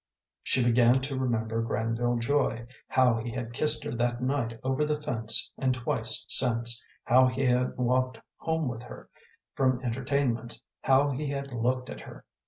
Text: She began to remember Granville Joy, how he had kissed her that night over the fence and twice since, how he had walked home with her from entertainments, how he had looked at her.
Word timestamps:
She 0.41 0.65
began 0.65 0.99
to 1.01 1.15
remember 1.15 1.61
Granville 1.61 2.17
Joy, 2.17 2.65
how 2.87 3.17
he 3.19 3.29
had 3.29 3.53
kissed 3.53 3.83
her 3.83 3.91
that 3.91 4.19
night 4.19 4.59
over 4.63 4.83
the 4.83 4.99
fence 4.99 5.51
and 5.59 5.75
twice 5.75 6.25
since, 6.27 6.83
how 7.03 7.27
he 7.27 7.45
had 7.45 7.77
walked 7.77 8.19
home 8.37 8.67
with 8.67 8.81
her 8.81 9.11
from 9.53 9.79
entertainments, 9.83 10.59
how 10.81 11.11
he 11.11 11.27
had 11.29 11.53
looked 11.53 11.87
at 11.91 12.01
her. 12.01 12.25